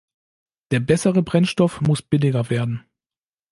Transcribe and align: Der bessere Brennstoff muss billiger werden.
Der 0.71 0.79
bessere 0.79 1.21
Brennstoff 1.21 1.79
muss 1.81 2.01
billiger 2.01 2.49
werden. 2.49 2.83